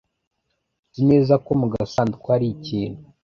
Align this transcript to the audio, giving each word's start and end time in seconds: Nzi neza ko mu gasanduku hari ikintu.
Nzi 0.89 1.01
neza 1.11 1.33
ko 1.45 1.51
mu 1.59 1.67
gasanduku 1.73 2.25
hari 2.33 2.47
ikintu. 2.55 3.01